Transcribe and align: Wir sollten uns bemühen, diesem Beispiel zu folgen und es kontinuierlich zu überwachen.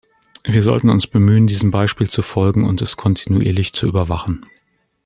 Wir 0.43 0.63
sollten 0.63 0.89
uns 0.89 1.05
bemühen, 1.05 1.45
diesem 1.45 1.69
Beispiel 1.69 2.09
zu 2.09 2.23
folgen 2.23 2.65
und 2.67 2.81
es 2.81 2.97
kontinuierlich 2.97 3.73
zu 3.73 3.85
überwachen. 3.87 4.43